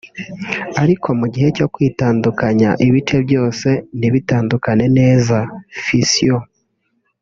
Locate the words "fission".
5.83-6.41